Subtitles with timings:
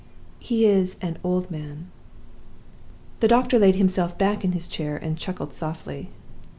[0.39, 1.91] "'He is an old man.'
[3.19, 6.09] "The doctor laid himself back in his chair, and chuckled softly.